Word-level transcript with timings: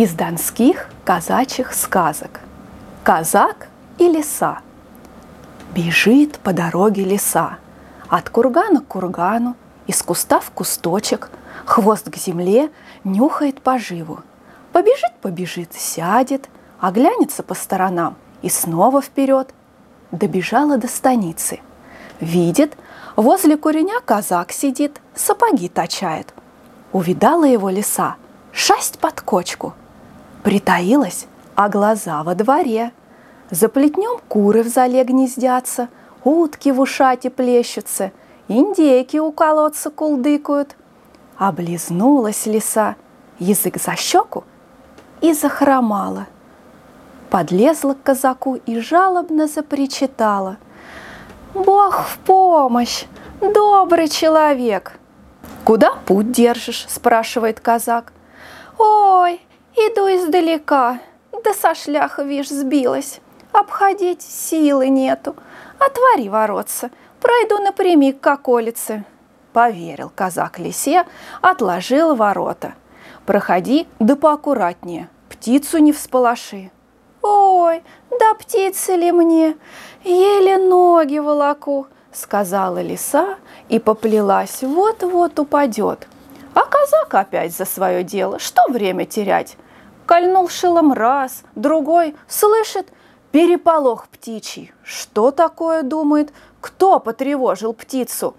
Из 0.00 0.14
донских 0.14 0.86
казачьих 1.04 1.74
сказок. 1.74 2.40
Казак 3.04 3.68
и 3.98 4.08
лиса. 4.08 4.60
Бежит 5.74 6.38
по 6.38 6.54
дороге 6.54 7.04
лиса. 7.04 7.58
От 8.08 8.30
кургана 8.30 8.80
к 8.80 8.86
кургану, 8.86 9.56
из 9.86 10.02
куста 10.02 10.40
в 10.40 10.52
кусточек, 10.52 11.30
хвост 11.66 12.08
к 12.08 12.16
земле, 12.16 12.70
нюхает 13.04 13.60
поживу. 13.60 14.20
Побежит, 14.72 15.12
побежит, 15.20 15.74
сядет, 15.74 16.48
оглянется 16.80 17.42
по 17.42 17.52
сторонам 17.52 18.16
и 18.40 18.48
снова 18.48 19.02
вперед. 19.02 19.52
Добежала 20.12 20.78
до 20.78 20.88
станицы. 20.88 21.60
Видит, 22.20 22.74
возле 23.16 23.58
куреня 23.58 24.00
казак 24.02 24.52
сидит, 24.52 24.98
сапоги 25.14 25.68
точает. 25.68 26.32
Увидала 26.90 27.44
его 27.44 27.68
лиса, 27.68 28.16
шасть 28.50 28.98
под 28.98 29.20
кочку– 29.20 29.74
Притаилась, 30.42 31.26
а 31.54 31.68
глаза 31.68 32.22
во 32.22 32.34
дворе. 32.34 32.92
За 33.50 33.68
плетнем 33.68 34.20
куры 34.28 34.62
в 34.62 34.68
зале 34.68 35.04
гнездятся, 35.04 35.88
утки 36.24 36.70
в 36.70 36.80
ушате 36.80 37.30
плещутся, 37.30 38.12
индейки 38.48 39.18
у 39.18 39.32
колодца 39.32 39.90
кулдыкают. 39.90 40.76
Облизнулась 41.36 42.46
лиса, 42.46 42.96
язык 43.38 43.76
за 43.76 43.96
щеку 43.96 44.44
и 45.20 45.32
захромала. 45.34 46.26
Подлезла 47.28 47.94
к 47.94 48.02
казаку 48.02 48.54
и 48.54 48.80
жалобно 48.80 49.46
запричитала. 49.46 50.56
«Бог 51.54 52.06
в 52.06 52.18
помощь! 52.18 53.04
Добрый 53.40 54.08
человек!» 54.08 54.98
«Куда 55.64 55.94
путь 56.06 56.32
держишь?»– 56.32 56.86
спрашивает 56.88 57.60
казак. 57.60 58.12
«Ой, 58.78 59.40
Иду 59.82 60.08
издалека, 60.08 60.98
да 61.42 61.54
со 61.54 61.74
шляха, 61.74 62.22
вишь, 62.22 62.50
сбилась. 62.50 63.20
Обходить 63.50 64.20
силы 64.20 64.90
нету. 64.90 65.34
Отвори 65.78 66.28
воротца, 66.28 66.90
пройду 67.18 67.56
напрямик 67.62 68.20
к 68.20 68.26
околице. 68.26 69.06
Поверил 69.54 70.12
казак 70.14 70.58
лисе, 70.58 71.06
отложил 71.40 72.14
ворота. 72.14 72.74
Проходи, 73.24 73.88
да 73.98 74.16
поаккуратнее, 74.16 75.08
птицу 75.30 75.78
не 75.78 75.92
всполоши. 75.94 76.70
Ой, 77.22 77.82
да 78.10 78.34
птицы 78.34 78.96
ли 78.96 79.10
мне, 79.12 79.56
еле 80.04 80.58
ноги 80.58 81.18
волоку, 81.18 81.86
сказала 82.12 82.82
лиса 82.82 83.36
и 83.70 83.78
поплелась, 83.78 84.60
вот-вот 84.60 85.38
упадет. 85.38 86.06
А 86.52 86.66
казак 86.66 87.14
опять 87.14 87.56
за 87.56 87.64
свое 87.64 88.04
дело, 88.04 88.38
что 88.38 88.60
время 88.68 89.06
терять? 89.06 89.56
Кольнул 90.10 90.48
шилом 90.48 90.92
раз, 90.92 91.44
другой, 91.54 92.16
слышит, 92.26 92.88
переполох 93.30 94.08
птичий. 94.08 94.72
Что 94.82 95.30
такое, 95.30 95.84
думает, 95.84 96.32
кто 96.60 96.98
потревожил 96.98 97.72
птицу? 97.72 98.34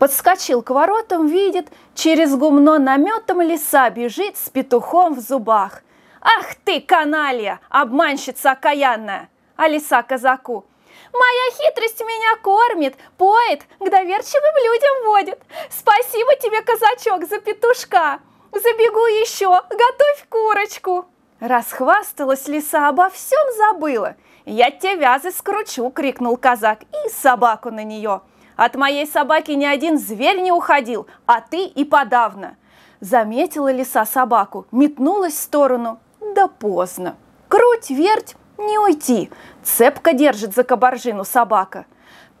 Подскочил 0.00 0.62
к 0.62 0.70
воротам, 0.70 1.28
видит, 1.28 1.68
через 1.94 2.34
гумно 2.34 2.80
наметом 2.80 3.40
лиса 3.40 3.88
бежит 3.90 4.36
с 4.36 4.48
петухом 4.48 5.14
в 5.14 5.20
зубах. 5.20 5.82
«Ах 6.20 6.56
ты, 6.64 6.80
каналья, 6.80 7.60
обманщица 7.68 8.50
окаянная!» 8.50 9.30
А 9.54 9.68
лиса 9.68 10.02
казаку– 10.02 10.64
Моя 11.12 11.50
хитрость 11.52 12.00
меня 12.00 12.36
кормит, 12.42 12.96
поет, 13.16 13.60
к 13.78 13.90
доверчивым 13.90 14.56
людям 14.64 15.06
водит. 15.06 15.38
Спасибо 15.70 16.34
тебе, 16.36 16.62
казачок, 16.62 17.28
за 17.28 17.38
петушка. 17.38 18.18
Забегу 18.52 19.06
еще, 19.06 19.48
готовь 19.48 20.26
курочку. 20.28 21.06
Расхвасталась 21.40 22.46
лиса, 22.48 22.88
обо 22.88 23.08
всем 23.08 23.40
забыла. 23.56 24.16
«Я 24.44 24.70
тебе 24.70 24.96
вязы 24.96 25.30
скручу!»— 25.30 25.90
крикнул 25.94 26.36
казак 26.36 26.80
и 26.82 27.08
собаку 27.08 27.70
на 27.70 27.82
нее. 27.82 28.20
«От 28.56 28.74
моей 28.74 29.06
собаки 29.06 29.52
ни 29.52 29.64
один 29.64 29.98
зверь 29.98 30.40
не 30.40 30.52
уходил, 30.52 31.06
а 31.26 31.40
ты 31.40 31.64
и 31.64 31.84
подавно!» 31.84 32.56
Заметила 33.00 33.72
лиса 33.72 34.04
собаку, 34.04 34.66
метнулась 34.70 35.34
в 35.34 35.40
сторону, 35.40 35.98
да 36.20 36.46
поздно. 36.46 37.16
Круть, 37.48 37.90
верть, 37.90 38.36
не 38.58 38.78
уйти. 38.78 39.30
Цепко 39.64 40.12
держит 40.12 40.54
за 40.54 40.62
кабаржину 40.62 41.24
собака. 41.24 41.86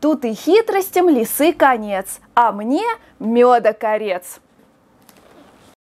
Тут 0.00 0.24
и 0.24 0.34
хитростям 0.34 1.08
лисы 1.08 1.52
конец, 1.52 2.20
а 2.34 2.52
мне 2.52 2.84
меда 3.18 3.72
корец. 3.72 4.40